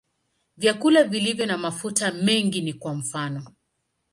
[0.57, 3.45] Vyakula vilivyo na mafuta mengi ni kwa mfano.